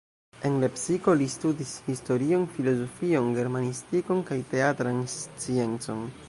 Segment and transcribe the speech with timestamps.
[0.47, 6.03] En Lepsiko li studis historion, filozofion, germanistikon kaj teatran sciencon.